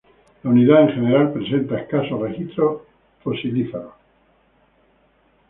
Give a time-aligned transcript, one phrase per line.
[0.41, 2.87] La unidad en general presenta escaso registro
[3.23, 3.93] fosilífero.